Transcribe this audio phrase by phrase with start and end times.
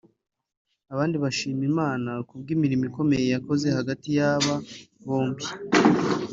[0.93, 4.55] abandi bashima Imana kubw’imirimo ikomeye yakoze hagati y’aba
[5.05, 5.45] bombi